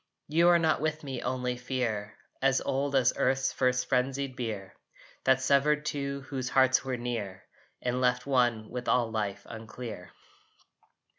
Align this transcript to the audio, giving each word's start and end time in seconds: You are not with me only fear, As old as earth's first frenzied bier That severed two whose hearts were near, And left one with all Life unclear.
You 0.29 0.47
are 0.49 0.57
not 0.57 0.81
with 0.81 1.03
me 1.03 1.21
only 1.21 1.55
fear, 1.57 2.15
As 2.41 2.59
old 2.59 2.95
as 2.95 3.13
earth's 3.17 3.53
first 3.53 3.85
frenzied 3.85 4.35
bier 4.35 4.73
That 5.25 5.43
severed 5.43 5.85
two 5.85 6.21
whose 6.21 6.49
hearts 6.49 6.83
were 6.83 6.97
near, 6.97 7.43
And 7.83 8.01
left 8.01 8.25
one 8.25 8.71
with 8.71 8.87
all 8.87 9.11
Life 9.11 9.45
unclear. 9.47 10.09